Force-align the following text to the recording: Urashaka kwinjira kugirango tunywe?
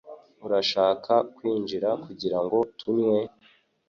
Urashaka 0.45 1.13
kwinjira 1.35 1.89
kugirango 2.05 2.57
tunywe? 2.77 3.17